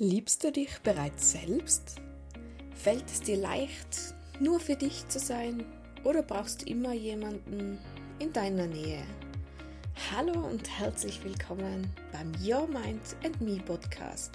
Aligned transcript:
Liebst 0.00 0.44
du 0.44 0.52
dich 0.52 0.78
bereits 0.84 1.32
selbst? 1.32 1.96
Fällt 2.76 3.06
es 3.08 3.20
dir 3.20 3.36
leicht, 3.36 4.14
nur 4.38 4.60
für 4.60 4.76
dich 4.76 5.08
zu 5.08 5.18
sein 5.18 5.64
oder 6.04 6.22
brauchst 6.22 6.62
du 6.62 6.66
immer 6.66 6.92
jemanden 6.92 7.80
in 8.20 8.32
deiner 8.32 8.68
Nähe? 8.68 9.02
Hallo 10.12 10.46
und 10.46 10.70
herzlich 10.78 11.24
willkommen 11.24 11.92
beim 12.12 12.30
Your 12.40 12.68
Mind 12.68 13.02
and 13.24 13.40
Me 13.40 13.60
Podcast. 13.66 14.30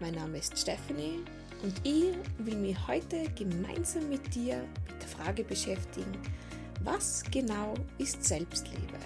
Mein 0.00 0.14
Name 0.14 0.38
ist 0.38 0.58
Stephanie 0.58 1.20
und 1.62 1.74
ich 1.84 2.16
will 2.38 2.56
mich 2.56 2.76
heute 2.88 3.30
gemeinsam 3.36 4.08
mit 4.08 4.34
dir 4.34 4.56
mit 4.88 5.02
der 5.02 5.08
Frage 5.08 5.44
beschäftigen, 5.44 6.18
was 6.82 7.22
genau 7.30 7.74
ist 7.98 8.24
Selbstliebe? 8.24 8.98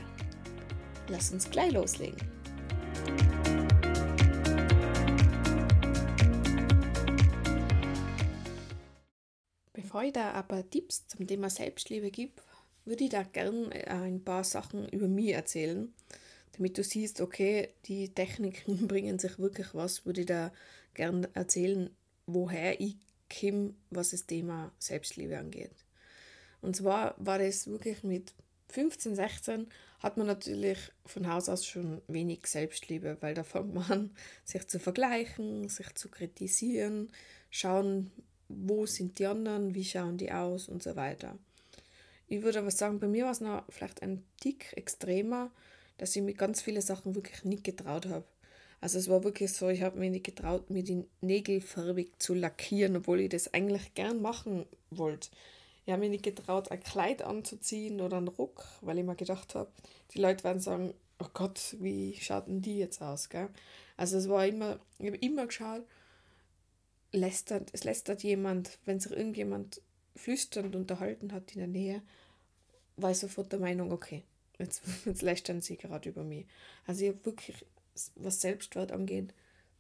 Lass 1.09 1.31
uns 1.31 1.51
gleich 1.51 1.73
loslegen. 1.73 2.34
Da 10.13 10.33
aber 10.33 10.69
Tipps 10.69 11.07
zum 11.07 11.27
Thema 11.27 11.49
Selbstliebe 11.49 12.11
gebe, 12.11 12.43
würde 12.85 13.05
ich 13.05 13.11
da 13.11 13.23
gerne 13.23 13.73
äh, 13.73 13.89
ein 13.91 14.25
paar 14.25 14.43
Sachen 14.43 14.89
über 14.89 15.07
mich 15.07 15.33
erzählen, 15.33 15.93
damit 16.53 16.77
du 16.77 16.83
siehst, 16.83 17.21
okay, 17.21 17.71
die 17.87 18.09
Techniken 18.09 18.89
bringen 18.89 19.19
sich 19.19 19.39
wirklich 19.39 19.73
was, 19.73 20.05
würde 20.05 20.23
ich 20.23 20.27
da 20.27 20.53
gerne 20.95 21.29
erzählen, 21.35 21.91
woher 22.27 22.81
ich 22.81 22.97
komme, 23.41 23.75
was 23.91 24.11
das 24.11 24.27
Thema 24.27 24.73
Selbstliebe 24.79 25.39
angeht. 25.39 25.73
Und 26.61 26.75
zwar 26.75 27.15
war 27.19 27.39
das 27.39 27.69
wirklich 27.69 28.03
mit 28.03 28.33
15, 28.71 29.15
16 29.15 29.69
hat 30.01 30.17
man 30.17 30.27
natürlich 30.27 30.79
von 31.07 31.29
Haus 31.29 31.49
aus 31.49 31.65
schon 31.65 32.03
wenig 32.09 32.47
Selbstliebe, 32.47 33.17
weil 33.21 33.35
da 33.35 33.45
fängt 33.45 33.73
man 33.73 33.85
an, 33.91 34.17
sich 34.45 34.67
zu 34.67 34.81
vergleichen, 34.81 35.69
sich 35.69 35.95
zu 35.95 36.09
kritisieren, 36.09 37.13
schauen, 37.51 38.11
wo 38.63 38.87
sind 38.87 39.19
die 39.19 39.27
anderen, 39.27 39.75
wie 39.75 39.85
schauen 39.85 40.17
die 40.17 40.33
aus 40.33 40.69
und 40.69 40.83
so 40.83 40.97
weiter. 40.97 41.37
Ich 42.29 42.43
würde 42.43 42.61
aber 42.61 42.71
sagen, 42.71 43.01
bei 43.01 43.07
mir 43.07 43.25
war 43.25 43.33
es 43.33 43.41
noch 43.41 43.65
vielleicht 43.69 44.03
ein 44.03 44.25
Tick 44.41 44.73
extremer, 44.77 45.51
dass 45.99 46.17
ich 46.17 46.23
mir 46.23 46.35
ganz 46.35 46.63
viele 46.63 46.83
Sachen 46.83 47.15
wirklich 47.15 47.45
nicht 47.45 47.65
getraut 47.65 48.07
habe. 48.07 48.25
Also 48.81 48.99
es 48.99 49.09
war 49.09 49.25
wirklich 49.25 49.53
so, 49.53 49.69
ich 49.69 49.83
habe 49.83 49.99
mir 49.99 50.11
nicht 50.11 50.27
getraut, 50.27 50.69
mir 50.69 50.83
die 50.83 51.05
Nägel 51.21 51.61
farbig 51.61 52.13
zu 52.19 52.35
lackieren, 52.35 52.97
obwohl 52.97 53.21
ich 53.21 53.31
das 53.31 53.55
eigentlich 53.55 53.95
gern 53.95 54.21
machen 54.21 54.67
wollte. 54.91 55.31
Ich 55.87 55.93
habe 55.93 56.01
mir 56.01 56.11
nicht 56.11 56.25
getraut, 56.25 56.71
ein 56.71 56.83
Kleid 56.83 57.23
anzuziehen 57.23 58.01
oder 58.01 58.17
einen 58.17 58.29
Ruck, 58.29 58.65
weil 58.81 58.99
ich 58.99 59.05
mir 59.05 59.17
gedacht 59.17 59.55
habe, 59.55 59.71
die 60.13 60.21
Leute 60.21 60.45
werden 60.45 60.61
sagen, 60.61 60.95
oh 61.19 61.29
Gott, 61.33 61.77
wie 61.79 62.17
schaut 62.21 62.47
denn 62.47 62.63
die 62.63 62.79
jetzt 62.79 63.03
aus, 63.03 63.29
gell? 63.29 63.49
Also 63.97 64.17
es 64.17 64.29
war 64.29 64.47
immer, 64.47 64.79
ich 64.99 65.07
habe 65.07 65.17
immer 65.19 65.47
geschaut, 65.47 65.83
lästert, 67.15 67.71
es 67.73 67.85
lästert 67.85 68.23
jemand, 68.23 68.79
wenn 68.85 69.01
sich 69.01 69.13
irgendjemand 69.13 69.81
flüsternd 70.17 70.77
unterhalten 70.77 71.33
hat 71.33 71.53
in 71.53 71.59
der 71.59 71.69
Nähe, 71.69 72.03
war 72.97 73.11
ich 73.11 73.19
sofort 73.19 73.53
der 73.53 73.61
Meinung, 73.61 73.93
okay, 73.93 74.25
jetzt, 74.59 74.83
jetzt 75.05 75.23
lästern 75.23 75.61
sie 75.61 75.77
gerade 75.77 76.09
über 76.09 76.25
mich. 76.25 76.47
Also 76.87 77.05
ich 77.05 77.09
habe 77.11 77.25
wirklich, 77.25 77.65
was 78.17 78.41
Selbstwert 78.41 78.93
angeht, 78.93 79.33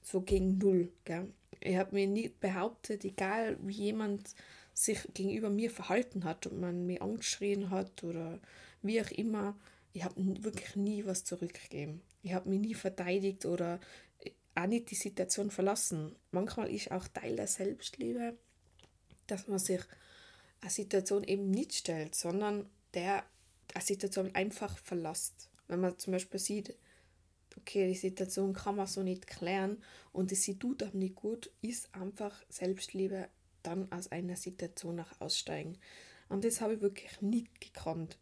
so 0.03 0.21
gegen 0.21 0.59
null. 0.59 0.93
Gell? 1.05 1.33
Ich 1.61 1.77
habe 1.77 1.95
mir 1.95 2.07
nie 2.07 2.29
behauptet, 2.29 3.05
egal 3.05 3.59
wie 3.63 3.73
jemand 3.73 4.35
sich 4.75 4.99
gegenüber 5.15 5.51
mir 5.51 5.71
verhalten 5.71 6.25
hat, 6.25 6.47
ob 6.47 6.55
man 6.55 6.87
mich 6.87 7.01
angeschrien 7.01 7.71
hat 7.71 8.03
oder 8.03 8.41
wie 8.83 9.01
auch 9.01 9.11
immer, 9.13 9.57
ich 9.93 10.05
habe 10.05 10.15
wirklich 10.43 10.75
nie 10.75 11.07
was 11.07 11.25
zurückgegeben. 11.25 12.03
Ich 12.23 12.35
habe 12.35 12.49
mich 12.49 12.59
nie 12.59 12.75
verteidigt 12.75 13.47
oder 13.47 13.79
auch 14.55 14.67
nicht 14.67 14.91
die 14.91 14.97
Situation 14.97 15.51
verlassen. 15.51 16.15
Manchmal 16.31 16.71
ist 16.71 16.91
auch 16.91 17.09
Teil 17.09 17.37
der 17.37 17.47
Selbstliebe, 17.47 18.37
dass 19.27 19.49
man 19.49 19.59
sich 19.59 19.81
eine 20.61 20.71
Situation 20.71 21.25
eben 21.25 21.51
nicht 21.51 21.75
stellt, 21.75 22.15
sondern 22.15 22.69
der 22.95 23.25
eine 23.75 23.85
Situation 23.85 24.35
einfach 24.35 24.77
verlässt. 24.79 25.51
Wenn 25.69 25.81
man 25.81 25.99
zum 25.99 26.13
Beispiel 26.13 26.41
sieht, 26.41 26.77
okay, 27.57 27.89
die 27.89 27.95
Situation 27.95 28.53
kann 28.53 28.77
man 28.77 28.87
so 28.87 29.03
nicht 29.03 29.27
klären 29.27 29.83
und 30.13 30.33
es 30.33 30.43
sieht 30.43 30.61
tut 30.61 30.83
auch 30.83 30.93
nicht 30.93 31.15
gut, 31.15 31.51
ist 31.63 31.95
einfach 31.95 32.43
Selbstliebe 32.49 33.29
dann 33.63 33.91
aus 33.91 34.13
einer 34.13 34.37
Situation 34.37 34.97
nach 34.97 35.21
aussteigen. 35.21 35.79
Und 36.29 36.45
das 36.45 36.61
habe 36.61 36.75
ich 36.75 36.81
wirklich 36.81 37.21
nicht 37.21 37.61
gekannt. 37.61 38.19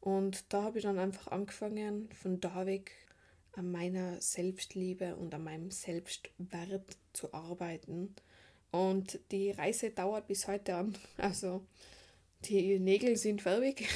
Und 0.00 0.52
da 0.52 0.62
habe 0.62 0.78
ich 0.78 0.84
dann 0.84 0.98
einfach 0.98 1.28
angefangen, 1.28 2.08
von 2.12 2.40
da 2.40 2.66
weg 2.66 2.92
an 3.52 3.70
meiner 3.70 4.20
Selbstliebe 4.20 5.16
und 5.16 5.34
an 5.34 5.44
meinem 5.44 5.70
Selbstwert 5.70 6.96
zu 7.12 7.32
arbeiten. 7.32 8.14
Und 8.70 9.20
die 9.30 9.50
Reise 9.50 9.90
dauert 9.90 10.26
bis 10.26 10.48
heute 10.48 10.74
an. 10.76 10.96
Also 11.18 11.64
die 12.44 12.78
Nägel 12.80 13.16
sind 13.16 13.42
farbig 13.42 13.88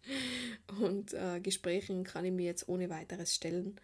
und 0.80 1.12
äh, 1.12 1.40
Gesprächen 1.40 2.04
kann 2.04 2.24
ich 2.24 2.32
mir 2.32 2.46
jetzt 2.46 2.68
ohne 2.68 2.88
weiteres 2.88 3.34
stellen. 3.34 3.78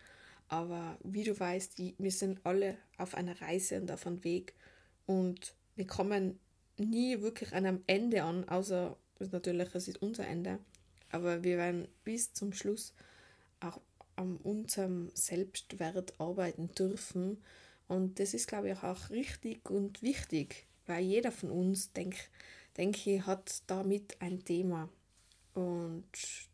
Aber 0.48 0.98
wie 1.04 1.24
du 1.24 1.38
weißt, 1.38 1.78
wir 1.98 2.10
sind 2.10 2.40
alle 2.44 2.78
auf 2.96 3.14
einer 3.14 3.40
Reise 3.40 3.80
und 3.80 3.90
auf 3.90 4.06
einem 4.06 4.24
Weg 4.24 4.54
und 5.06 5.54
wir 5.76 5.86
kommen 5.86 6.40
nie 6.76 7.20
wirklich 7.20 7.52
an 7.52 7.66
einem 7.66 7.82
Ende 7.86 8.22
an, 8.22 8.48
außer 8.48 8.96
natürlich, 9.18 9.74
es 9.74 9.88
ist 9.88 10.02
unser 10.02 10.26
Ende. 10.26 10.58
Aber 11.10 11.44
wir 11.44 11.58
werden 11.58 11.88
bis 12.04 12.32
zum 12.32 12.52
Schluss 12.52 12.94
auch 13.60 13.80
an 14.20 14.36
unserem 14.36 15.10
Selbstwert 15.14 16.20
arbeiten 16.20 16.70
dürfen. 16.74 17.42
Und 17.88 18.20
das 18.20 18.34
ist, 18.34 18.46
glaube 18.46 18.70
ich, 18.70 18.82
auch 18.82 19.10
richtig 19.10 19.68
und 19.68 20.02
wichtig, 20.02 20.66
weil 20.86 21.04
jeder 21.04 21.32
von 21.32 21.50
uns, 21.50 21.92
denke 21.92 22.18
denk 22.76 23.06
ich, 23.06 23.26
hat 23.26 23.62
damit 23.66 24.20
ein 24.20 24.44
Thema. 24.44 24.88
Und 25.54 26.04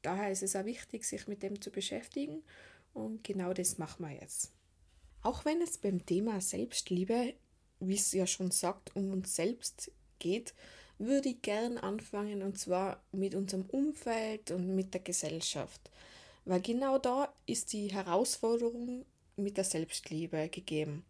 daher 0.03 0.31
ist 0.31 0.43
es 0.43 0.57
auch 0.57 0.65
wichtig, 0.65 1.05
sich 1.05 1.27
mit 1.27 1.43
dem 1.43 1.61
zu 1.61 1.71
beschäftigen. 1.71 2.43
Und 2.95 3.23
genau 3.25 3.53
das 3.53 3.79
machen 3.79 4.07
wir 4.07 4.15
jetzt. 4.15 4.53
Auch 5.23 5.45
wenn 5.45 5.61
es 5.61 5.77
beim 5.77 6.07
Thema 6.07 6.41
Selbstliebe, 6.41 7.35
wie 7.81 7.95
es 7.95 8.13
ja 8.13 8.27
schon 8.27 8.51
sagt, 8.51 8.95
um 8.97 9.11
uns 9.13 9.35
selbst 9.35 9.91
geht, 10.19 10.55
würde 10.99 11.29
ich 11.31 11.43
gern 11.43 11.77
anfangen 11.77 12.43
und 12.43 12.59
zwar 12.59 13.03
mit 13.13 13.35
unserem 13.35 13.67
Umfeld 13.67 14.51
und 14.51 14.75
mit 14.75 14.95
der 14.95 15.03
Gesellschaft. 15.03 15.91
Weil 16.47 16.61
genau 16.61 16.99
da 16.99 17.29
ist 17.45 17.73
die 17.73 17.89
Herausforderung 17.89 19.05
mit 19.37 19.57
der 19.57 19.65
Selbstliebe 19.65 20.49
gegeben. 20.49 21.05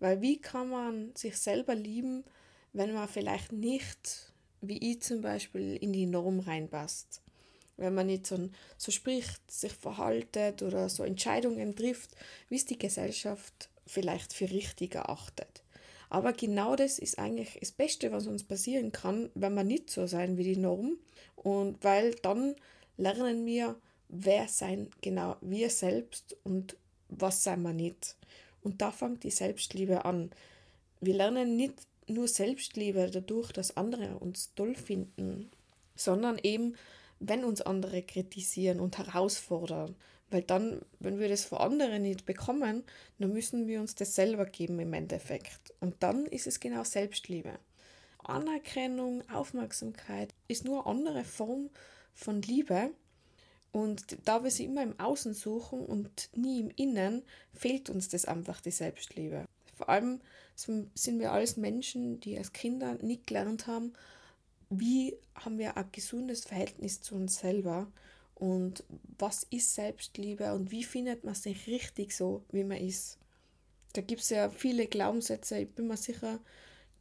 Weil 0.00 0.22
wie 0.22 0.40
kann 0.40 0.70
man 0.70 1.14
sich 1.14 1.36
selber 1.36 1.74
lieben, 1.74 2.24
wenn 2.72 2.94
man 2.94 3.06
vielleicht 3.06 3.52
nicht, 3.52 4.32
wie 4.62 4.78
ich 4.90 5.02
zum 5.02 5.20
Beispiel, 5.20 5.76
in 5.76 5.92
die 5.92 6.06
Norm 6.06 6.40
reinpasst? 6.40 7.20
Wenn 7.76 7.94
man 7.94 8.06
nicht 8.06 8.26
so, 8.26 8.48
so 8.78 8.90
spricht, 8.90 9.50
sich 9.50 9.72
verhaltet 9.72 10.62
oder 10.62 10.88
so 10.88 11.02
Entscheidungen 11.02 11.76
trifft, 11.76 12.10
wie 12.48 12.56
es 12.56 12.64
die 12.64 12.78
Gesellschaft 12.78 13.68
vielleicht 13.86 14.32
für 14.32 14.50
richtig 14.50 14.94
erachtet. 14.94 15.62
Aber 16.08 16.32
genau 16.32 16.74
das 16.74 16.98
ist 16.98 17.18
eigentlich 17.18 17.58
das 17.60 17.72
Beste, 17.72 18.12
was 18.12 18.26
uns 18.26 18.44
passieren 18.44 18.92
kann, 18.92 19.30
wenn 19.34 19.54
wir 19.54 19.64
nicht 19.64 19.90
so 19.90 20.06
sein 20.06 20.38
wie 20.38 20.44
die 20.44 20.56
Norm. 20.56 20.96
Und 21.36 21.84
weil 21.84 22.14
dann 22.16 22.56
lernen 22.96 23.44
wir, 23.44 23.76
wer 24.10 24.48
sein 24.48 24.90
genau 25.00 25.36
wir 25.40 25.70
selbst 25.70 26.36
und 26.44 26.76
was 27.08 27.42
sein 27.42 27.62
wir 27.62 27.72
nicht. 27.72 28.16
Und 28.62 28.82
da 28.82 28.90
fängt 28.90 29.24
die 29.24 29.30
Selbstliebe 29.30 30.04
an. 30.04 30.30
Wir 31.00 31.14
lernen 31.14 31.56
nicht 31.56 31.74
nur 32.06 32.28
Selbstliebe 32.28 33.10
dadurch, 33.10 33.52
dass 33.52 33.76
andere 33.76 34.18
uns 34.18 34.54
toll 34.54 34.74
finden, 34.74 35.50
sondern 35.94 36.38
eben, 36.42 36.76
wenn 37.20 37.44
uns 37.44 37.60
andere 37.60 38.02
kritisieren 38.02 38.80
und 38.80 38.98
herausfordern. 38.98 39.94
Weil 40.30 40.42
dann, 40.42 40.82
wenn 41.00 41.18
wir 41.18 41.28
das 41.28 41.44
von 41.44 41.58
anderen 41.58 42.02
nicht 42.02 42.24
bekommen, 42.24 42.84
dann 43.18 43.32
müssen 43.32 43.66
wir 43.66 43.80
uns 43.80 43.94
das 43.96 44.14
selber 44.14 44.46
geben 44.46 44.78
im 44.78 44.92
Endeffekt. 44.92 45.74
Und 45.80 45.96
dann 46.02 46.26
ist 46.26 46.46
es 46.46 46.60
genau 46.60 46.84
Selbstliebe. 46.84 47.58
Anerkennung, 48.22 49.28
Aufmerksamkeit 49.30 50.32
ist 50.46 50.64
nur 50.64 50.86
eine 50.86 50.96
andere 50.96 51.24
Form 51.24 51.70
von 52.14 52.42
Liebe, 52.42 52.90
und 53.72 54.18
da 54.24 54.42
wir 54.42 54.50
sie 54.50 54.64
immer 54.64 54.82
im 54.82 54.98
Außen 54.98 55.34
suchen 55.34 55.80
und 55.84 56.30
nie 56.34 56.60
im 56.60 56.70
Innen, 56.76 57.22
fehlt 57.52 57.90
uns 57.90 58.08
das 58.08 58.24
einfach 58.24 58.60
die 58.60 58.70
Selbstliebe. 58.70 59.46
Vor 59.76 59.88
allem 59.88 60.20
sind 60.56 61.18
wir 61.18 61.32
alles 61.32 61.56
Menschen, 61.56 62.20
die 62.20 62.36
als 62.36 62.52
Kinder 62.52 62.94
nicht 63.00 63.26
gelernt 63.26 63.66
haben, 63.66 63.92
wie 64.68 65.16
haben 65.34 65.58
wir 65.58 65.76
ein 65.76 65.88
gesundes 65.92 66.44
Verhältnis 66.44 67.00
zu 67.00 67.14
uns 67.14 67.38
selber 67.38 67.90
und 68.34 68.84
was 69.18 69.44
ist 69.50 69.74
Selbstliebe 69.74 70.54
und 70.54 70.70
wie 70.70 70.84
findet 70.84 71.24
man 71.24 71.34
sich 71.34 71.66
richtig 71.66 72.14
so, 72.14 72.44
wie 72.50 72.64
man 72.64 72.78
ist. 72.78 73.18
Da 73.94 74.02
gibt 74.02 74.20
es 74.20 74.30
ja 74.30 74.50
viele 74.50 74.86
Glaubenssätze, 74.86 75.58
ich 75.58 75.70
bin 75.70 75.88
mir 75.88 75.96
sicher, 75.96 76.38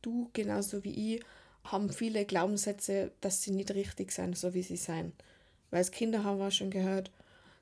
du 0.01 0.29
genauso 0.33 0.83
wie 0.83 1.15
ich 1.15 1.23
haben 1.63 1.89
viele 1.91 2.25
Glaubenssätze, 2.25 3.11
dass 3.21 3.41
sie 3.41 3.51
nicht 3.51 3.71
richtig 3.71 4.11
sind, 4.11 4.37
so 4.37 4.53
wie 4.53 4.63
sie 4.63 4.77
sein. 4.77 5.13
Weil 5.69 5.79
als 5.79 5.91
Kinder 5.91 6.23
haben 6.23 6.39
wir 6.39 6.51
schon 6.51 6.71
gehört, 6.71 7.11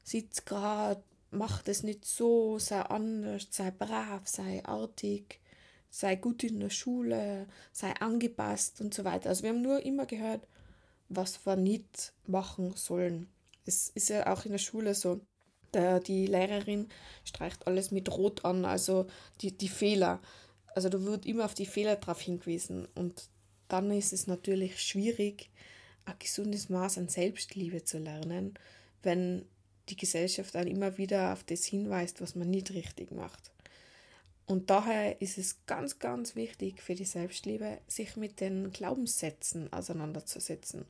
sitz 0.03 0.45
gerade, 0.45 1.03
mach 1.31 1.61
das 1.61 1.83
nicht 1.83 2.05
so, 2.05 2.59
sei 2.59 2.81
anders, 2.81 3.47
sei 3.51 3.71
brav, 3.71 4.27
sei 4.27 4.63
artig, 4.63 5.39
sei 5.89 6.15
gut 6.15 6.43
in 6.43 6.59
der 6.59 6.69
Schule, 6.69 7.47
sei 7.71 7.93
angepasst 7.99 8.81
und 8.81 8.93
so 8.93 9.03
weiter. 9.03 9.29
Also 9.29 9.43
wir 9.43 9.49
haben 9.49 9.61
nur 9.61 9.83
immer 9.83 10.05
gehört, 10.05 10.47
was 11.09 11.45
wir 11.45 11.55
nicht 11.55 12.13
machen 12.25 12.73
sollen. 12.75 13.27
Es 13.65 13.89
ist 13.89 14.09
ja 14.09 14.31
auch 14.31 14.45
in 14.45 14.51
der 14.51 14.59
Schule 14.59 14.93
so. 14.93 15.21
Der, 15.73 15.99
die 15.99 16.27
Lehrerin 16.27 16.87
streicht 17.25 17.67
alles 17.67 17.91
mit 17.91 18.09
Rot 18.09 18.45
an, 18.45 18.63
also 18.63 19.07
die, 19.41 19.57
die 19.57 19.67
Fehler. 19.67 20.21
Also 20.73 20.87
da 20.87 21.01
wird 21.01 21.25
immer 21.25 21.43
auf 21.43 21.53
die 21.53 21.65
Fehler 21.65 21.97
drauf 21.97 22.21
hingewiesen. 22.21 22.87
Und 22.95 23.29
dann 23.67 23.91
ist 23.91 24.13
es 24.13 24.27
natürlich 24.27 24.81
schwierig, 24.81 25.49
ein 26.07 26.19
gesundes 26.19 26.69
Maß 26.69 26.97
an 26.97 27.09
Selbstliebe 27.09 27.83
zu 27.83 27.99
lernen, 27.99 28.53
wenn 29.03 29.45
die 29.89 29.95
Gesellschaft 29.95 30.55
dann 30.55 30.67
immer 30.67 30.97
wieder 30.97 31.33
auf 31.33 31.43
das 31.43 31.65
hinweist, 31.65 32.21
was 32.21 32.35
man 32.35 32.49
nicht 32.49 32.71
richtig 32.71 33.11
macht. 33.11 33.51
Und 34.45 34.69
daher 34.69 35.21
ist 35.21 35.37
es 35.37 35.65
ganz, 35.65 35.99
ganz 35.99 36.35
wichtig 36.35 36.81
für 36.81 36.95
die 36.95 37.05
Selbstliebe, 37.05 37.79
sich 37.87 38.15
mit 38.15 38.39
den 38.39 38.71
Glaubenssätzen 38.71 39.71
auseinanderzusetzen. 39.73 40.85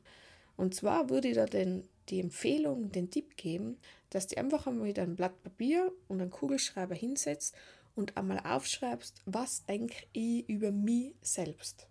Und 0.56 0.74
zwar 0.74 1.10
würde 1.10 1.28
ich 1.28 1.34
da 1.34 1.46
den, 1.46 1.88
die 2.08 2.20
Empfehlung, 2.20 2.92
den 2.92 3.10
Tipp 3.10 3.36
geben, 3.36 3.76
dass 4.10 4.28
du 4.28 4.36
einfach 4.38 4.66
einmal 4.66 4.88
wieder 4.88 5.02
ein 5.02 5.16
Blatt 5.16 5.42
Papier 5.42 5.92
und 6.06 6.20
einen 6.20 6.30
Kugelschreiber 6.30 6.94
hinsetzt 6.94 7.54
und 7.96 8.16
einmal 8.16 8.38
aufschreibst, 8.38 9.22
was 9.26 9.64
denke 9.66 10.04
ich 10.12 10.48
über 10.48 10.70
mich 10.70 11.14
selbst. 11.20 11.88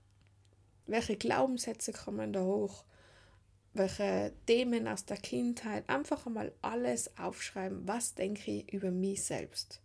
Welche 0.85 1.17
Glaubenssätze 1.17 1.91
kommen 1.91 2.31
da 2.31 2.43
hoch? 2.43 2.85
Welche 3.77 4.33
Themen 4.47 4.87
aus 4.87 5.05
der 5.05 5.17
Kindheit? 5.17 5.87
Einfach 5.87 6.25
einmal 6.25 6.51
alles 6.63 7.15
aufschreiben, 7.15 7.87
was 7.87 8.15
denke 8.15 8.49
ich 8.49 8.73
über 8.73 8.89
mich 8.89 9.23
selbst. 9.23 9.81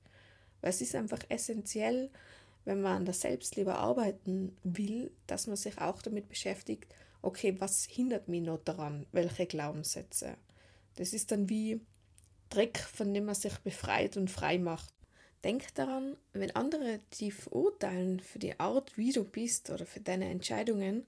Weil 0.63 0.71
es 0.71 0.81
ist 0.81 0.95
einfach 0.95 1.19
essentiell, 1.29 2.09
wenn 2.65 2.81
man 2.81 2.97
an 2.97 3.05
der 3.05 3.13
Selbstliebe 3.13 3.75
arbeiten 3.75 4.57
will, 4.63 5.13
dass 5.27 5.47
man 5.47 5.57
sich 5.57 5.79
auch 5.79 6.01
damit 6.01 6.31
beschäftigt, 6.31 6.87
okay, 7.21 7.55
was 7.59 7.85
hindert 7.85 8.29
mich 8.29 8.41
noch 8.41 8.65
daran? 8.65 9.05
Welche 9.13 9.45
Glaubenssätze? 9.45 10.39
Das 10.97 11.13
ist 11.13 11.31
dann 11.31 11.51
wie 11.51 11.83
Dreck, 12.49 12.79
von 12.79 13.13
dem 13.13 13.27
man 13.27 13.35
sich 13.35 13.59
befreit 13.59 14.17
und 14.17 14.31
frei 14.31 14.57
macht. 14.57 14.95
Denk 15.45 15.75
daran, 15.75 16.17
wenn 16.33 16.57
andere 16.57 17.01
dich 17.21 17.35
verurteilen 17.35 18.21
für 18.21 18.39
die 18.39 18.59
Art, 18.59 18.97
wie 18.97 19.13
du 19.13 19.23
bist 19.23 19.69
oder 19.69 19.85
für 19.85 20.01
deine 20.01 20.31
Entscheidungen, 20.31 21.05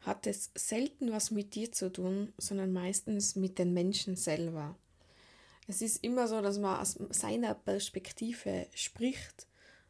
hat 0.00 0.26
es 0.26 0.50
selten 0.54 1.12
was 1.12 1.30
mit 1.30 1.54
dir 1.54 1.72
zu 1.72 1.90
tun, 1.92 2.32
sondern 2.38 2.72
meistens 2.72 3.36
mit 3.36 3.58
den 3.58 3.74
Menschen 3.74 4.16
selber. 4.16 4.76
Es 5.66 5.82
ist 5.82 6.02
immer 6.02 6.28
so, 6.28 6.40
dass 6.40 6.58
man 6.58 6.80
aus 6.80 6.98
seiner 7.10 7.54
Perspektive 7.54 8.66
spricht. 8.74 9.46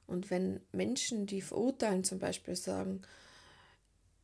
Und 0.06 0.31
wenn 0.31 0.60
Menschen, 0.72 1.26
die 1.26 1.40
verurteilen, 1.40 2.02
zum 2.02 2.19
Beispiel 2.19 2.56
sagen, 2.56 3.02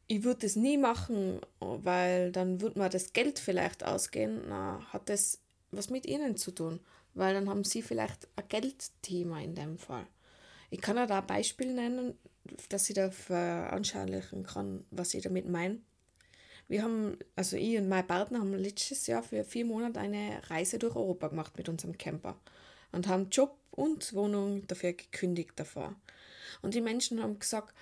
ich 0.07 0.25
würde 0.25 0.47
es 0.47 0.57
nie 0.57 0.77
machen, 0.77 1.41
weil 1.61 2.33
dann 2.33 2.61
würde 2.61 2.79
mir 2.79 2.89
das 2.89 3.13
Geld 3.13 3.39
vielleicht 3.39 3.85
ausgehen, 3.85 4.43
na, 4.49 4.85
hat 4.93 5.09
das 5.09 5.39
was 5.71 5.91
mit 5.91 6.07
ihnen 6.07 6.37
zu 6.37 6.51
tun, 6.51 6.81
weil 7.15 7.35
dann 7.35 7.49
haben 7.49 7.65
sie 7.65 7.83
vielleicht 7.83 8.29
ein 8.37 8.49
Geldthema 8.49 9.41
in 9.41 9.55
dem 9.55 9.79
Fall. 9.79 10.07
Ich 10.71 10.81
kann 10.81 10.97
ja 10.97 11.07
da 11.07 11.21
ein 11.21 11.27
Beispiel 11.27 11.73
nennen, 11.73 12.19
dass 12.69 12.89
ich 12.89 12.95
da 12.95 13.11
veranschaulichen 13.11 14.45
kann, 14.45 14.85
was 14.91 15.15
ich 15.15 15.23
damit 15.23 15.49
meine. 15.49 15.79
Wir 16.69 16.83
haben, 16.83 17.19
also 17.37 17.57
ich 17.57 17.77
und 17.77 17.89
mein 17.89 18.07
Partner 18.07 18.41
haben 18.41 18.55
letztes 18.55 19.07
Jahr 19.07 19.23
für 19.23 19.45
vier 19.45 19.67
Monate 19.67 20.01
eine 20.01 20.41
Reise 20.49 20.79
durch 20.79 20.97
Europa 20.97 21.29
gemacht 21.29 21.57
mit 21.57 21.69
unserem 21.69 21.99
Camper 21.99 22.39
und 22.93 23.07
haben 23.07 23.29
Job 23.31 23.57
und 23.71 24.15
Wohnung 24.15 24.67
dafür 24.67 24.93
gekündigt 24.93 25.53
davor. 25.57 25.95
Und 26.63 26.75
die 26.75 26.81
Menschen 26.81 27.23
haben 27.23 27.39
gesagt, 27.39 27.75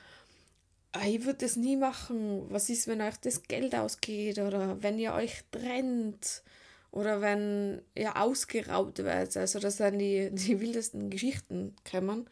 ah, 0.93 1.07
ich 1.07 1.25
würde 1.25 1.39
das 1.39 1.57
nie 1.57 1.77
machen. 1.77 2.47
Was 2.51 2.69
ist, 2.71 2.87
wenn 2.87 3.01
euch 3.01 3.17
das 3.19 3.43
Geld 3.45 3.75
ausgeht 3.75 4.39
oder 4.39 4.83
wenn 4.83 4.99
ihr 4.99 5.13
euch 5.13 5.45
trennt 5.51 6.43
oder 6.91 7.21
wenn 7.21 7.83
ihr 7.95 8.17
ausgeraubt 8.17 8.99
werdet? 8.99 9.37
Also 9.37 9.59
das 9.59 9.77
sind 9.77 9.99
die, 9.99 10.31
die 10.33 10.61
wildesten 10.61 11.11
Geschichten 11.11 11.77
kommen. 11.89 12.29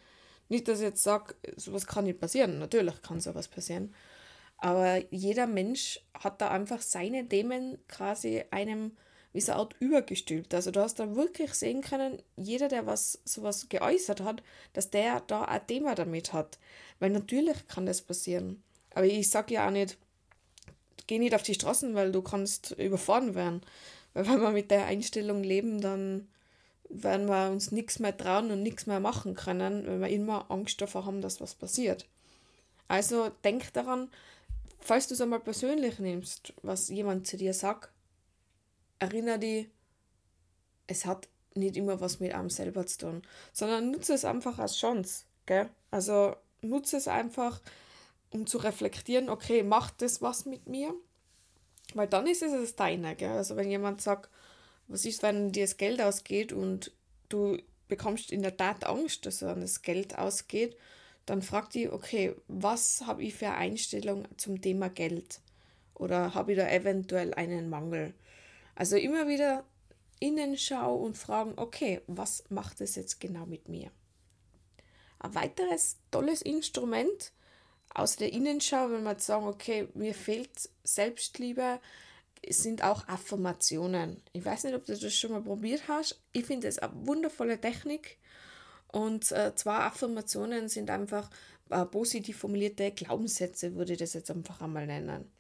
Nicht, 0.50 0.68
dass 0.68 0.80
ich 0.80 0.84
jetzt 0.84 1.02
sage, 1.02 1.34
sowas 1.56 1.86
kann 1.86 2.04
nicht 2.04 2.20
passieren. 2.20 2.58
Natürlich 2.58 3.00
kann 3.02 3.20
sowas 3.20 3.48
passieren. 3.48 3.94
Aber 4.58 5.02
jeder 5.10 5.46
Mensch 5.46 6.00
hat 6.12 6.40
da 6.42 6.50
einfach 6.50 6.82
seine 6.82 7.26
Themen 7.26 7.78
quasi 7.88 8.44
einem 8.50 8.92
wie 9.32 9.40
so 9.40 9.52
Art 9.52 9.76
übergestülpt. 9.78 10.52
Also 10.52 10.72
du 10.72 10.80
hast 10.80 10.98
da 10.98 11.14
wirklich 11.14 11.54
sehen 11.54 11.82
können, 11.82 12.20
jeder, 12.36 12.66
der 12.66 12.84
was 12.84 13.20
sowas 13.24 13.68
geäußert 13.68 14.22
hat, 14.22 14.42
dass 14.72 14.90
der 14.90 15.20
da 15.20 15.44
ein 15.44 15.66
Thema 15.68 15.94
damit 15.94 16.32
hat. 16.32 16.58
Weil 16.98 17.10
natürlich 17.10 17.68
kann 17.68 17.86
das 17.86 18.02
passieren. 18.02 18.60
Aber 18.92 19.06
ich 19.06 19.30
sage 19.30 19.54
ja 19.54 19.68
auch 19.68 19.70
nicht, 19.70 19.98
geh 21.06 21.20
nicht 21.20 21.34
auf 21.34 21.44
die 21.44 21.54
Straßen, 21.54 21.94
weil 21.94 22.10
du 22.10 22.22
kannst 22.22 22.72
überfahren 22.72 23.34
werden. 23.34 23.62
Weil 24.12 24.26
wenn 24.26 24.40
wir 24.40 24.50
mit 24.50 24.72
der 24.72 24.86
Einstellung 24.86 25.44
leben, 25.44 25.80
dann 25.80 26.26
werden 26.90 27.26
wir 27.26 27.50
uns 27.50 27.70
nichts 27.70 27.98
mehr 27.98 28.16
trauen 28.16 28.50
und 28.50 28.62
nichts 28.62 28.86
mehr 28.86 29.00
machen 29.00 29.34
können, 29.34 29.86
wenn 29.86 30.00
wir 30.00 30.08
immer 30.08 30.50
Angst 30.50 30.80
davor 30.80 31.06
haben, 31.06 31.22
dass 31.22 31.40
was 31.40 31.54
passiert. 31.54 32.06
Also 32.88 33.30
denk 33.44 33.72
daran, 33.72 34.10
falls 34.80 35.06
du 35.06 35.14
es 35.14 35.20
einmal 35.20 35.40
persönlich 35.40 35.98
nimmst, 36.00 36.52
was 36.62 36.88
jemand 36.88 37.26
zu 37.26 37.36
dir 37.36 37.54
sagt, 37.54 37.90
erinnere 38.98 39.38
dich, 39.38 39.68
es 40.88 41.06
hat 41.06 41.28
nicht 41.54 41.76
immer 41.76 42.00
was 42.00 42.20
mit 42.20 42.34
einem 42.34 42.50
selber 42.50 42.86
zu 42.86 42.98
tun, 42.98 43.22
sondern 43.52 43.90
nutze 43.90 44.12
es 44.14 44.24
einfach 44.24 44.58
als 44.58 44.76
Chance. 44.76 45.24
Gell? 45.46 45.68
Also 45.90 46.34
nutze 46.62 46.96
es 46.96 47.08
einfach, 47.08 47.60
um 48.30 48.46
zu 48.46 48.58
reflektieren, 48.58 49.28
okay, 49.28 49.62
macht 49.62 50.02
das 50.02 50.20
was 50.20 50.44
mit 50.44 50.68
mir? 50.68 50.92
Weil 51.94 52.08
dann 52.08 52.26
ist 52.26 52.42
es 52.42 52.52
das 52.52 52.76
deine. 52.76 53.14
Gell? 53.16 53.30
Also 53.30 53.56
wenn 53.56 53.70
jemand 53.70 54.00
sagt, 54.00 54.30
was 54.90 55.04
ist, 55.04 55.22
wenn 55.22 55.52
dir 55.52 55.64
das 55.64 55.76
Geld 55.76 56.02
ausgeht 56.02 56.52
und 56.52 56.92
du 57.28 57.56
bekommst 57.88 58.32
in 58.32 58.42
der 58.42 58.56
Tat 58.56 58.84
Angst, 58.84 59.24
dass 59.24 59.38
dann 59.38 59.60
das 59.60 59.82
Geld 59.82 60.18
ausgeht, 60.18 60.76
dann 61.26 61.42
fragt 61.42 61.74
die, 61.74 61.88
okay, 61.88 62.34
was 62.48 63.02
habe 63.06 63.22
ich 63.22 63.34
für 63.34 63.46
eine 63.46 63.56
Einstellung 63.56 64.26
zum 64.36 64.60
Thema 64.60 64.90
Geld? 64.90 65.40
Oder 65.94 66.34
habe 66.34 66.52
ich 66.52 66.58
da 66.58 66.68
eventuell 66.68 67.32
einen 67.34 67.70
Mangel? 67.70 68.14
Also 68.74 68.96
immer 68.96 69.28
wieder 69.28 69.64
Innenschau 70.18 70.96
und 70.96 71.16
fragen, 71.16 71.52
okay, 71.56 72.00
was 72.08 72.44
macht 72.48 72.80
es 72.80 72.96
jetzt 72.96 73.20
genau 73.20 73.46
mit 73.46 73.68
mir? 73.68 73.90
Ein 75.20 75.34
weiteres 75.36 75.98
tolles 76.10 76.42
Instrument 76.42 77.32
aus 77.94 78.16
der 78.16 78.32
Innenschau, 78.32 78.90
wenn 78.90 79.04
wir 79.04 79.18
sagen, 79.20 79.46
okay, 79.46 79.86
mir 79.94 80.14
fehlt 80.14 80.68
Selbstliebe, 80.82 81.78
sind 82.48 82.82
auch 82.82 83.06
Affirmationen. 83.08 84.22
Ich 84.32 84.44
weiß 84.44 84.64
nicht, 84.64 84.74
ob 84.74 84.84
du 84.84 84.96
das 84.96 85.14
schon 85.14 85.32
mal 85.32 85.42
probiert 85.42 85.82
hast. 85.88 86.20
Ich 86.32 86.46
finde 86.46 86.68
es 86.68 86.78
eine 86.78 87.06
wundervolle 87.06 87.60
Technik. 87.60 88.18
Und 88.88 89.30
äh, 89.32 89.54
zwei 89.54 89.76
Affirmationen 89.76 90.68
sind 90.68 90.90
einfach 90.90 91.30
äh, 91.70 91.84
positiv 91.84 92.38
formulierte 92.38 92.90
Glaubenssätze, 92.90 93.74
würde 93.76 93.92
ich 93.92 93.98
das 93.98 94.14
jetzt 94.14 94.30
einfach 94.30 94.60
einmal 94.60 94.86
nennen. 94.86 95.30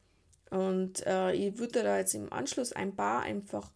Und 0.50 1.06
äh, 1.06 1.32
ich 1.32 1.58
würde 1.58 1.82
da 1.82 1.98
jetzt 1.98 2.14
im 2.14 2.32
Anschluss 2.32 2.72
ein 2.72 2.94
paar 2.94 3.22
einfach 3.22 3.72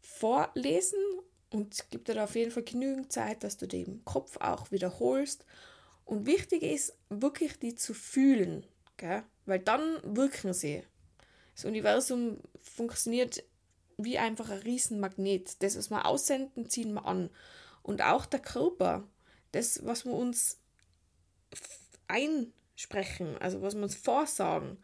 vorlesen 0.00 0.98
und 1.50 1.90
gebe 1.90 2.04
dir 2.04 2.14
da 2.14 2.24
auf 2.24 2.36
jeden 2.36 2.50
Fall 2.50 2.64
genügend 2.64 3.12
Zeit, 3.12 3.42
dass 3.42 3.56
du 3.56 3.66
die 3.66 3.82
im 3.82 4.04
Kopf 4.04 4.36
auch 4.38 4.70
wiederholst. 4.70 5.44
Und 6.04 6.26
wichtig 6.26 6.62
ist, 6.62 6.96
wirklich 7.08 7.58
die 7.58 7.74
zu 7.74 7.94
fühlen, 7.94 8.66
gell? 8.96 9.22
weil 9.46 9.58
dann 9.58 10.00
wirken 10.04 10.52
sie. 10.52 10.82
Das 11.58 11.64
Universum 11.64 12.38
funktioniert 12.62 13.42
wie 13.96 14.16
einfach 14.16 14.48
ein 14.48 14.58
Riesenmagnet. 14.58 15.60
Das, 15.60 15.76
was 15.76 15.90
wir 15.90 16.06
aussenden, 16.06 16.70
ziehen 16.70 16.92
wir 16.94 17.04
an. 17.04 17.30
Und 17.82 18.00
auch 18.00 18.26
der 18.26 18.38
Körper, 18.38 19.08
das, 19.50 19.84
was 19.84 20.04
wir 20.04 20.12
uns 20.12 20.60
einsprechen, 22.06 23.36
also 23.38 23.60
was 23.60 23.74
wir 23.74 23.82
uns 23.82 23.96
vorsagen, 23.96 24.78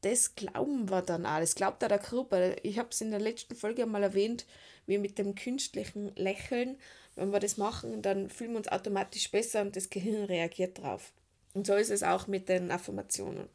das 0.00 0.34
glauben 0.34 0.88
wir 0.88 1.02
dann 1.02 1.26
auch. 1.26 1.40
Das 1.40 1.54
glaubt 1.54 1.84
auch 1.84 1.88
der 1.88 1.98
Körper. 1.98 2.56
Ich 2.64 2.78
habe 2.78 2.88
es 2.88 3.02
in 3.02 3.10
der 3.10 3.20
letzten 3.20 3.54
Folge 3.54 3.84
mal 3.84 4.02
erwähnt, 4.02 4.46
wie 4.86 4.96
mit 4.96 5.18
dem 5.18 5.34
künstlichen 5.34 6.16
Lächeln. 6.16 6.78
Wenn 7.16 7.34
wir 7.34 7.40
das 7.40 7.58
machen, 7.58 8.00
dann 8.00 8.30
fühlen 8.30 8.52
wir 8.52 8.58
uns 8.58 8.68
automatisch 8.68 9.30
besser 9.30 9.60
und 9.60 9.76
das 9.76 9.90
Gehirn 9.90 10.24
reagiert 10.24 10.78
drauf. 10.78 11.12
Und 11.52 11.66
so 11.66 11.74
ist 11.74 11.90
es 11.90 12.02
auch 12.02 12.28
mit 12.28 12.48
den 12.48 12.70
Affirmationen. 12.70 13.50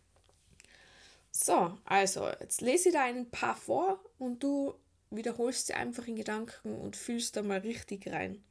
So, 1.33 1.77
also, 1.83 2.29
jetzt 2.39 2.61
lese 2.61 2.87
ich 2.89 2.93
da 2.95 3.03
ein 3.03 3.29
paar 3.29 3.55
vor 3.57 3.99
und 4.19 4.41
du 4.41 4.73
wiederholst 5.09 5.67
sie 5.67 5.73
einfach 5.73 6.07
in 6.07 6.15
Gedanken 6.15 6.75
und 6.79 6.95
fühlst 6.95 7.35
da 7.35 7.41
mal 7.41 7.59
richtig 7.59 8.07
rein. 8.07 8.41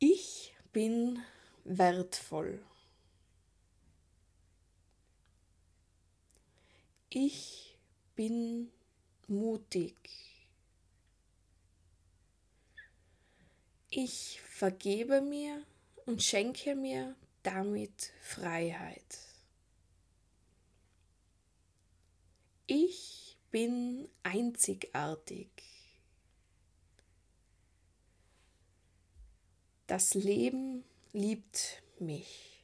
Ich 0.00 0.52
bin 0.72 1.20
wertvoll. 1.64 2.60
Ich 7.10 7.78
bin 8.16 8.70
mutig. 9.28 9.94
Ich 13.90 14.40
vergebe 14.48 15.20
mir 15.20 15.62
und 16.06 16.22
schenke 16.24 16.74
mir 16.74 17.14
damit 17.44 18.10
Freiheit. 18.20 19.29
Ich 22.72 23.36
bin 23.50 24.08
einzigartig. 24.22 25.50
Das 29.88 30.14
Leben 30.14 30.84
liebt 31.12 31.82
mich. 31.98 32.62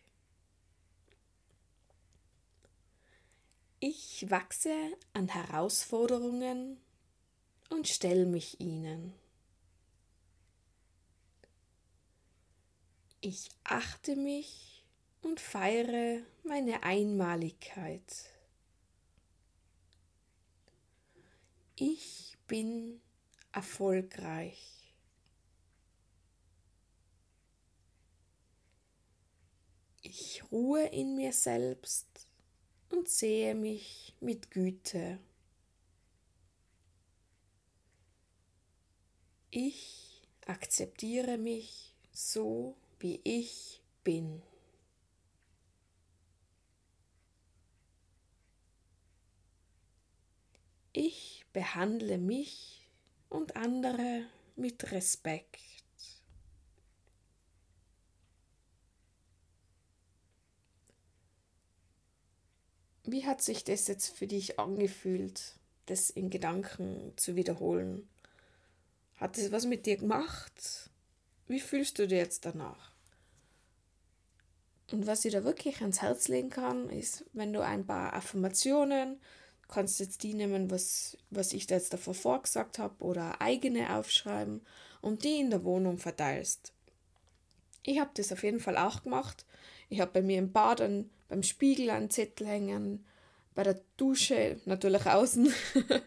Ich 3.80 4.30
wachse 4.30 4.70
an 5.12 5.26
Herausforderungen 5.26 6.80
und 7.70 7.88
stelle 7.88 8.26
mich 8.26 8.60
ihnen. 8.60 9.12
Ich 13.20 13.48
achte 13.64 14.14
mich 14.14 14.84
und 15.22 15.40
feiere 15.40 16.22
meine 16.44 16.84
Einmaligkeit. 16.84 18.35
Ich 21.78 22.38
bin 22.46 23.02
erfolgreich. 23.52 24.94
Ich 30.00 30.42
ruhe 30.50 30.86
in 30.86 31.16
mir 31.16 31.34
selbst 31.34 32.06
und 32.90 33.10
sehe 33.10 33.54
mich 33.54 34.14
mit 34.20 34.50
Güte. 34.50 35.18
Ich 39.50 40.22
akzeptiere 40.46 41.36
mich 41.36 41.94
so, 42.10 42.74
wie 43.00 43.20
ich 43.22 43.82
bin. 44.02 44.42
Ich 50.94 51.35
behandle 51.56 52.18
mich 52.18 52.86
und 53.30 53.56
andere 53.56 54.26
mit 54.56 54.92
Respekt. 54.92 55.58
Wie 63.04 63.24
hat 63.24 63.40
sich 63.40 63.64
das 63.64 63.88
jetzt 63.88 64.14
für 64.14 64.26
dich 64.26 64.58
angefühlt, 64.58 65.54
das 65.86 66.10
in 66.10 66.28
Gedanken 66.28 67.14
zu 67.16 67.36
wiederholen? 67.36 68.06
Hat 69.14 69.38
es 69.38 69.50
was 69.50 69.64
mit 69.64 69.86
dir 69.86 69.96
gemacht? 69.96 70.90
Wie 71.48 71.60
fühlst 71.60 71.98
du 71.98 72.06
dich 72.06 72.18
jetzt 72.18 72.44
danach? 72.44 72.92
Und 74.92 75.06
was 75.06 75.24
ich 75.24 75.32
da 75.32 75.42
wirklich 75.42 75.80
ans 75.80 76.02
Herz 76.02 76.28
legen 76.28 76.50
kann, 76.50 76.90
ist, 76.90 77.24
wenn 77.32 77.54
du 77.54 77.62
ein 77.62 77.86
paar 77.86 78.12
Affirmationen, 78.12 79.18
kannst 79.68 80.00
jetzt 80.00 80.22
die 80.22 80.34
nehmen, 80.34 80.70
was, 80.70 81.16
was 81.30 81.52
ich 81.52 81.68
jetzt 81.68 81.92
davor 81.92 82.14
vorgesagt 82.14 82.78
habe, 82.78 83.02
oder 83.02 83.40
eigene 83.40 83.96
aufschreiben 83.96 84.60
und 85.00 85.24
die 85.24 85.40
in 85.40 85.50
der 85.50 85.64
Wohnung 85.64 85.98
verteilst. 85.98 86.72
Ich 87.82 88.00
habe 88.00 88.10
das 88.14 88.32
auf 88.32 88.42
jeden 88.42 88.60
Fall 88.60 88.76
auch 88.76 89.02
gemacht. 89.02 89.44
Ich 89.88 90.00
habe 90.00 90.12
bei 90.12 90.22
mir 90.22 90.38
im 90.38 90.52
Bad 90.52 90.80
einen, 90.80 91.10
beim 91.28 91.42
Spiegel 91.42 91.90
einen 91.90 92.10
Zettel 92.10 92.46
hängen, 92.46 93.04
bei 93.54 93.62
der 93.62 93.80
Dusche 93.96 94.60
natürlich 94.64 95.06
außen, 95.06 95.52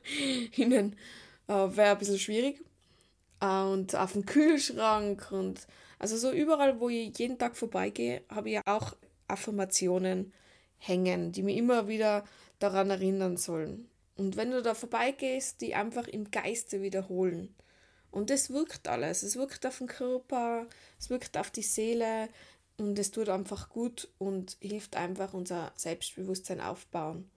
innen 0.55 0.95
äh, 1.47 1.53
wäre 1.53 1.91
ein 1.91 1.97
bisschen 1.97 2.19
schwierig. 2.19 2.63
Äh, 3.41 3.63
und 3.63 3.95
auf 3.95 4.13
dem 4.13 4.25
Kühlschrank 4.25 5.31
und 5.31 5.67
also 5.97 6.15
so 6.15 6.31
überall, 6.31 6.79
wo 6.79 6.89
ich 6.89 7.17
jeden 7.17 7.37
Tag 7.37 7.57
vorbeigehe, 7.57 8.21
habe 8.29 8.51
ich 8.51 8.59
auch 8.65 8.95
Affirmationen 9.27 10.33
hängen, 10.77 11.31
die 11.31 11.43
mir 11.43 11.55
immer 11.55 11.87
wieder 11.87 12.23
daran 12.59 12.89
erinnern 12.89 13.37
sollen. 13.37 13.89
Und 14.15 14.35
wenn 14.35 14.51
du 14.51 14.61
da 14.61 14.73
vorbeigehst, 14.73 15.61
die 15.61 15.75
einfach 15.75 16.07
im 16.07 16.29
Geiste 16.29 16.81
wiederholen. 16.81 17.55
Und 18.11 18.29
das 18.29 18.49
wirkt 18.49 18.87
alles. 18.87 19.23
Es 19.23 19.35
wirkt 19.37 19.65
auf 19.65 19.77
den 19.77 19.87
Körper, 19.87 20.67
es 20.99 21.09
wirkt 21.09 21.37
auf 21.37 21.51
die 21.51 21.61
Seele 21.61 22.27
und 22.77 22.97
es 22.99 23.11
tut 23.11 23.29
einfach 23.29 23.69
gut 23.69 24.09
und 24.17 24.57
hilft 24.59 24.95
einfach 24.95 25.33
unser 25.33 25.71
Selbstbewusstsein 25.75 26.59
aufbauen. 26.59 27.29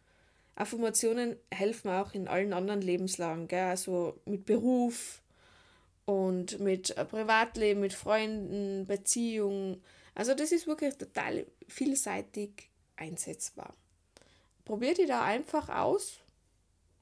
Affirmationen 0.54 1.36
helfen 1.50 1.90
auch 1.90 2.14
in 2.14 2.28
allen 2.28 2.52
anderen 2.52 2.82
Lebenslagen, 2.82 3.48
gell? 3.48 3.64
also 3.64 4.20
mit 4.24 4.44
Beruf 4.44 5.22
und 6.04 6.58
mit 6.60 6.94
Privatleben, 7.10 7.80
mit 7.80 7.94
Freunden, 7.94 8.86
Beziehungen. 8.86 9.82
Also 10.14 10.34
das 10.34 10.52
ist 10.52 10.66
wirklich 10.66 10.96
total 10.96 11.46
vielseitig 11.68 12.70
einsetzbar. 12.96 13.74
Probier 14.64 14.95
die 14.95 15.07
da 15.07 15.23
einfach 15.25 15.69
aus 15.69 16.21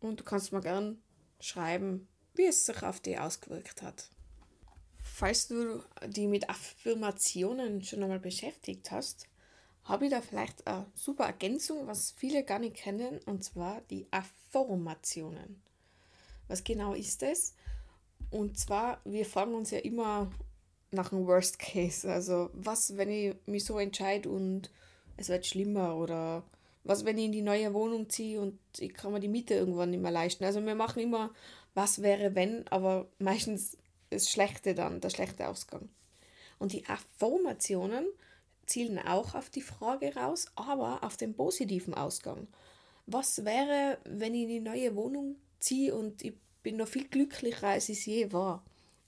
und 0.01 0.21
du 0.21 0.25
kannst 0.25 0.53
mal 0.53 0.63
gern 0.63 1.03
schreiben, 1.41 2.09
wie 2.35 2.47
es 2.47 2.67
sich 2.67 2.83
auf 2.83 3.01
dich 3.01 3.19
ausgewirkt 3.19 3.83
hat. 3.83 4.11
Falls 5.03 5.49
du 5.49 5.83
die 6.07 6.27
mit 6.27 6.49
Affirmationen 6.49 7.83
schon 7.83 8.03
einmal 8.03 8.21
beschäftigt 8.21 8.91
hast, 8.91 9.27
habe 9.85 10.07
ich 10.07 10.11
da 10.11 10.21
vielleicht 10.21 10.67
eine 10.67 10.87
super 10.95 11.25
Ergänzung, 11.25 11.87
was 11.87 12.13
viele 12.13 12.45
gar 12.45 12.59
nicht 12.59 12.77
kennen, 12.77 13.19
und 13.27 13.45
zwar 13.45 13.81
die 13.91 14.07
Affirmationen. 14.11 15.63
Was 16.49 16.65
genau 16.65 16.95
ist 16.95 17.23
das? 17.23 17.55
Und 18.31 18.59
zwar, 18.59 19.01
wir 19.05 19.25
fragen 19.27 19.55
uns 19.55 19.71
ja 19.71 19.79
immer 19.79 20.31
nach 20.91 21.13
einem 21.13 21.27
Worst 21.27 21.59
Case. 21.59 22.11
Also, 22.11 22.51
was, 22.53 22.97
wenn 22.97 23.11
ich 23.11 23.35
mich 23.47 23.65
so 23.65 23.79
entscheide 23.79 24.29
und 24.29 24.71
es 25.17 25.29
wird 25.29 25.47
schlimmer? 25.47 25.97
Oder 25.97 26.45
was, 26.85 27.05
wenn 27.05 27.19
ich 27.19 27.27
in 27.27 27.33
die 27.33 27.43
neue 27.43 27.75
Wohnung 27.75 28.09
ziehe 28.09 28.41
und 28.41 28.59
ich 28.79 28.95
kann 28.95 29.13
mir 29.13 29.21
die 29.21 29.29
Miete 29.29 29.55
irgendwann 29.55 29.91
nicht 29.91 30.01
mehr 30.01 30.11
leisten? 30.11 30.45
Also, 30.45 30.65
wir 30.65 30.75
machen 30.75 31.03
immer, 31.03 31.33
was 31.75 32.03
wäre, 32.03 32.35
wenn, 32.35 32.67
aber 32.69 33.09
meistens 33.19 33.77
das 34.11 34.31
Schlechte 34.31 34.75
dann, 34.75 35.01
der 35.01 35.11
schlechte 35.11 35.49
Ausgang. 35.49 35.89
Und 36.59 36.73
die 36.73 36.87
Affirmationen 36.87 38.07
zielen 38.67 38.99
auch 38.99 39.35
auf 39.35 39.51
die 39.51 39.63
Frage 39.63 40.15
raus, 40.15 40.47
aber 40.55 41.03
auf 41.03 41.17
den 41.17 41.35
positiven 41.35 41.95
Ausgang. 41.95 42.47
Was 43.07 43.45
wäre, 43.45 43.99
wenn 44.05 44.35
ich 44.35 44.43
in 44.43 44.49
die 44.49 44.61
neue 44.61 44.95
Wohnung 44.95 45.37
ziehe 45.59 45.95
und 45.95 46.23
ich 46.23 46.35
bin 46.63 46.77
noch 46.77 46.89
viel 46.89 47.09
glücklicher, 47.09 47.69
als 47.69 47.89
ich 47.89 47.99
es 47.99 48.07
je 48.07 48.33
war? 48.33 48.65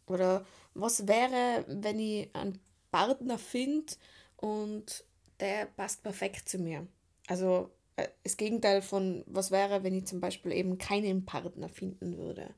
Oder 0.06 0.44
was 0.74 1.06
wäre, 1.06 1.64
wenn 1.68 1.98
ich 1.98 2.34
einen 2.34 2.58
Partner 2.90 3.38
finde 3.38 3.94
und 4.36 5.04
der 5.40 5.66
passt 5.66 6.02
perfekt 6.02 6.48
zu 6.48 6.58
mir? 6.58 6.86
Also 7.32 7.70
äh, 7.96 8.08
das 8.24 8.36
Gegenteil 8.36 8.82
von, 8.82 9.24
was 9.26 9.50
wäre, 9.50 9.82
wenn 9.82 9.94
ich 9.94 10.04
zum 10.04 10.20
Beispiel 10.20 10.52
eben 10.52 10.76
keinen 10.76 11.24
Partner 11.24 11.70
finden 11.70 12.18
würde? 12.18 12.50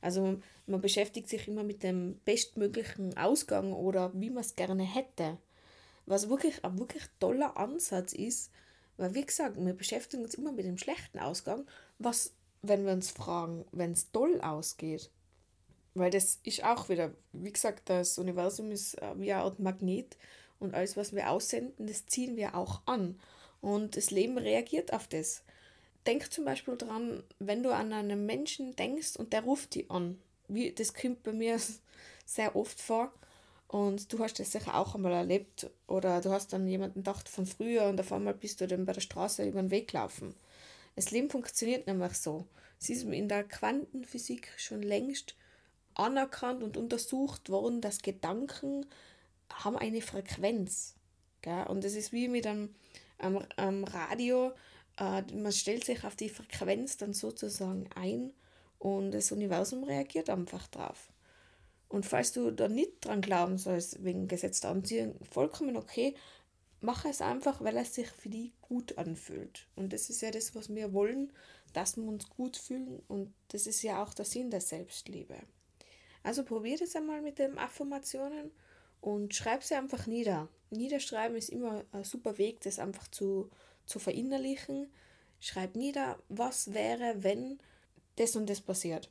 Also 0.00 0.38
man 0.68 0.80
beschäftigt 0.80 1.28
sich 1.28 1.48
immer 1.48 1.64
mit 1.64 1.82
dem 1.82 2.20
bestmöglichen 2.24 3.16
Ausgang 3.16 3.72
oder 3.72 4.12
wie 4.14 4.30
man 4.30 4.44
es 4.44 4.54
gerne 4.54 4.84
hätte. 4.84 5.38
Was 6.06 6.28
wirklich 6.28 6.64
ein 6.64 6.78
wirklich 6.78 7.02
toller 7.18 7.56
Ansatz 7.56 8.12
ist, 8.12 8.52
weil 8.96 9.12
wie 9.16 9.26
gesagt, 9.26 9.56
wir 9.56 9.74
beschäftigen 9.74 10.22
uns 10.22 10.34
immer 10.34 10.52
mit 10.52 10.66
dem 10.66 10.78
schlechten 10.78 11.18
Ausgang. 11.18 11.66
Was, 11.98 12.32
wenn 12.62 12.86
wir 12.86 12.92
uns 12.92 13.10
fragen, 13.10 13.64
wenn 13.72 13.90
es 13.90 14.12
toll 14.12 14.40
ausgeht? 14.40 15.10
Weil 15.94 16.12
das 16.12 16.38
ist 16.44 16.62
auch 16.62 16.88
wieder, 16.88 17.10
wie 17.32 17.52
gesagt, 17.52 17.90
das 17.90 18.18
Universum 18.18 18.70
ist 18.70 19.02
äh, 19.02 19.18
wie 19.18 19.32
eine 19.32 19.42
Art 19.42 19.58
Magnet 19.58 20.16
und 20.60 20.74
alles, 20.74 20.96
was 20.96 21.12
wir 21.12 21.28
aussenden, 21.28 21.88
das 21.88 22.06
ziehen 22.06 22.36
wir 22.36 22.54
auch 22.54 22.82
an. 22.86 23.18
Und 23.62 23.96
das 23.96 24.10
Leben 24.10 24.36
reagiert 24.36 24.92
auf 24.92 25.08
das. 25.08 25.42
Denk 26.06 26.30
zum 26.30 26.44
Beispiel 26.44 26.76
dran, 26.76 27.22
wenn 27.38 27.62
du 27.62 27.70
an 27.74 27.92
einen 27.94 28.26
Menschen 28.26 28.76
denkst 28.76 29.16
und 29.16 29.32
der 29.32 29.44
ruft 29.44 29.74
dich 29.74 29.90
an. 29.90 30.20
Wie, 30.48 30.72
das 30.72 30.92
kommt 30.92 31.22
bei 31.22 31.32
mir 31.32 31.58
sehr 32.26 32.54
oft 32.54 32.78
vor. 32.78 33.10
Und 33.68 34.12
du 34.12 34.18
hast 34.18 34.38
das 34.38 34.52
sicher 34.52 34.76
auch 34.76 34.94
einmal 34.94 35.12
erlebt. 35.12 35.70
Oder 35.86 36.20
du 36.20 36.30
hast 36.30 36.52
dann 36.52 36.68
jemanden 36.68 37.00
gedacht 37.00 37.28
von 37.28 37.46
früher 37.46 37.84
und 37.84 37.98
auf 37.98 38.12
einmal 38.12 38.34
bist 38.34 38.60
du 38.60 38.66
dann 38.66 38.84
bei 38.84 38.92
der 38.92 39.00
Straße 39.00 39.48
über 39.48 39.62
den 39.62 39.70
Weg 39.70 39.92
gelaufen. 39.92 40.34
Das 40.94 41.10
Leben 41.10 41.30
funktioniert 41.30 41.86
nämlich 41.86 42.14
so. 42.14 42.44
Es 42.78 42.90
ist 42.90 43.04
in 43.04 43.28
der 43.28 43.44
Quantenphysik 43.44 44.52
schon 44.58 44.82
längst 44.82 45.36
anerkannt 45.94 46.62
und 46.62 46.76
untersucht 46.76 47.48
worden, 47.48 47.80
dass 47.80 48.02
Gedanken 48.02 48.86
haben 49.50 49.76
eine 49.76 50.02
Frequenz. 50.02 50.96
Gell? 51.42 51.64
Und 51.68 51.84
es 51.84 51.94
ist 51.94 52.12
wie 52.12 52.28
mit 52.28 52.46
einem, 52.46 52.74
einem, 53.22 53.44
einem 53.56 53.84
Radio, 53.84 54.52
äh, 54.98 55.22
man 55.32 55.52
stellt 55.52 55.84
sich 55.84 56.04
auf 56.04 56.16
die 56.16 56.28
Frequenz 56.28 56.96
dann 56.96 57.14
sozusagen 57.14 57.88
ein 57.94 58.32
und 58.78 59.12
das 59.12 59.32
Universum 59.32 59.84
reagiert 59.84 60.28
einfach 60.28 60.66
drauf. 60.68 61.12
Und 61.88 62.06
falls 62.06 62.32
du 62.32 62.50
da 62.50 62.68
nicht 62.68 63.04
dran 63.04 63.20
glauben 63.20 63.58
sollst, 63.58 64.02
wegen 64.02 64.26
gesetzter 64.26 64.70
Anziehung, 64.70 65.14
vollkommen 65.30 65.76
okay, 65.76 66.14
mach 66.80 67.04
es 67.04 67.20
einfach, 67.20 67.62
weil 67.62 67.76
es 67.76 67.94
sich 67.94 68.08
für 68.08 68.28
dich 68.28 68.52
gut 68.60 68.98
anfühlt. 68.98 69.66
Und 69.76 69.92
das 69.92 70.10
ist 70.10 70.22
ja 70.22 70.30
das, 70.30 70.54
was 70.54 70.74
wir 70.74 70.92
wollen, 70.92 71.32
dass 71.72 71.96
wir 71.96 72.04
uns 72.04 72.28
gut 72.28 72.56
fühlen. 72.56 73.02
Und 73.08 73.32
das 73.48 73.66
ist 73.66 73.82
ja 73.82 74.02
auch 74.02 74.14
der 74.14 74.24
Sinn 74.24 74.50
der 74.50 74.60
Selbstliebe. 74.60 75.36
Also 76.22 76.44
probier 76.44 76.78
das 76.78 76.96
einmal 76.96 77.20
mit 77.20 77.38
den 77.38 77.58
Affirmationen 77.58 78.50
und 79.02 79.34
schreib 79.34 79.62
sie 79.62 79.74
einfach 79.74 80.06
nieder. 80.06 80.48
Niederschreiben 80.70 81.36
ist 81.36 81.50
immer 81.50 81.84
ein 81.92 82.04
super 82.04 82.38
Weg, 82.38 82.60
das 82.62 82.78
einfach 82.78 83.08
zu, 83.08 83.50
zu 83.84 83.98
verinnerlichen. 83.98 84.90
Schreib 85.40 85.74
nieder, 85.76 86.18
was 86.28 86.72
wäre, 86.72 87.22
wenn 87.22 87.58
das 88.16 88.36
und 88.36 88.48
das 88.48 88.60
passiert. 88.60 89.10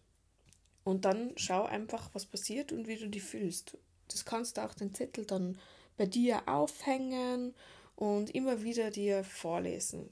Und 0.84 1.06
dann 1.06 1.34
schau 1.36 1.66
einfach, 1.66 2.10
was 2.14 2.26
passiert 2.26 2.72
und 2.72 2.88
wie 2.88 2.96
du 2.96 3.10
dich 3.10 3.22
fühlst. 3.22 3.78
Das 4.08 4.26
kannst 4.26 4.58
du 4.58 4.66
auch 4.66 4.74
den 4.74 4.96
Zettel 4.96 5.26
dann 5.26 5.60
bei 5.98 6.06
dir 6.06 6.48
aufhängen 6.48 7.54
und 7.96 8.34
immer 8.34 8.64
wieder 8.64 8.92
dir 8.92 9.26
vorlesen. 9.26 10.10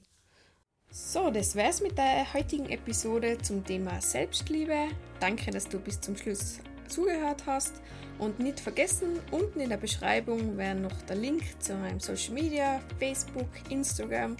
So, 0.90 1.30
das 1.30 1.54
wär's 1.54 1.80
mit 1.80 1.96
der 1.96 2.32
heutigen 2.34 2.68
Episode 2.68 3.38
zum 3.38 3.64
Thema 3.64 4.00
Selbstliebe. 4.02 4.88
Danke, 5.20 5.50
dass 5.50 5.68
du 5.68 5.78
bis 5.78 6.00
zum 6.00 6.16
Schluss 6.16 6.58
zugehört 6.90 7.44
hast. 7.46 7.80
Und 8.18 8.38
nicht 8.38 8.60
vergessen, 8.60 9.18
unten 9.30 9.60
in 9.60 9.70
der 9.70 9.78
Beschreibung 9.78 10.58
wäre 10.58 10.74
noch 10.74 11.00
der 11.02 11.16
Link 11.16 11.42
zu 11.58 11.74
meinem 11.74 12.00
Social 12.00 12.34
Media, 12.34 12.80
Facebook, 12.98 13.48
Instagram. 13.70 14.36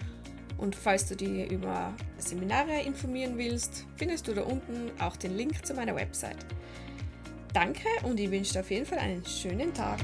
Und 0.59 0.77
falls 0.77 1.09
du 1.09 1.17
dich 1.17 1.51
über 1.51 1.95
Seminare 2.19 2.83
informieren 2.83 3.39
willst, 3.39 3.87
findest 3.97 4.29
du 4.29 4.35
da 4.35 4.43
unten 4.43 4.91
auch 5.01 5.17
den 5.17 5.35
Link 5.35 5.65
zu 5.65 5.73
meiner 5.73 5.97
Website. 5.97 6.37
Danke 7.55 7.89
und 8.03 8.21
ich 8.21 8.31
wünsche 8.31 8.53
dir 8.53 8.61
auf 8.61 8.71
jeden 8.71 8.87
Fall 8.87 8.99
einen 8.99 9.25
schönen 9.25 9.73
Tag. 9.73 9.99